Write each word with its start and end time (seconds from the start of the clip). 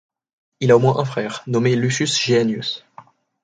Il 0.61 0.71
a 0.71 0.77
au 0.77 0.79
moins 0.79 0.97
un 0.97 1.05
frère, 1.05 1.43
nommé 1.45 1.75
Lucius 1.75 2.19
Geganius. 2.19 2.87